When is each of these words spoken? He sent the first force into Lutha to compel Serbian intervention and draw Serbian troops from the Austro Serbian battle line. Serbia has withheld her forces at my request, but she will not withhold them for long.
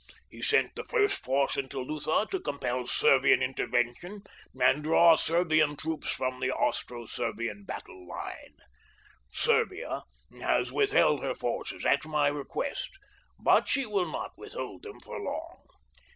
He 0.31 0.41
sent 0.41 0.73
the 0.75 0.83
first 0.83 1.23
force 1.23 1.55
into 1.57 1.77
Lutha 1.79 2.25
to 2.31 2.39
compel 2.39 2.87
Serbian 2.87 3.43
intervention 3.43 4.23
and 4.59 4.83
draw 4.83 5.13
Serbian 5.15 5.77
troops 5.77 6.09
from 6.11 6.39
the 6.39 6.51
Austro 6.51 7.05
Serbian 7.05 7.65
battle 7.65 8.07
line. 8.07 8.57
Serbia 9.29 10.01
has 10.41 10.71
withheld 10.71 11.21
her 11.21 11.35
forces 11.35 11.85
at 11.85 12.03
my 12.03 12.29
request, 12.29 12.97
but 13.37 13.67
she 13.67 13.85
will 13.85 14.11
not 14.11 14.31
withhold 14.39 14.81
them 14.81 14.99
for 15.01 15.19
long. 15.21 15.65